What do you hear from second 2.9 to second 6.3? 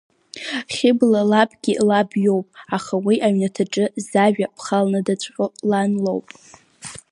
уи аҩнаҭаҿы зажәа ԥхылнадаҵәҟьоу лан лоуп.